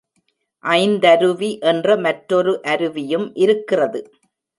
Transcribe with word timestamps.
ஐந்தருவி 0.63 1.49
என்ற 1.63 1.97
மற்றொரு 1.97 2.53
அருவியும் 2.65 3.27
இருக்கிறது. 3.37 4.01